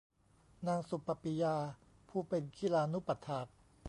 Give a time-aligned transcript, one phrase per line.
[0.67, 1.55] นางสุปปิยา
[2.09, 3.47] ผู้เป็นคิลานุปัฎฐาก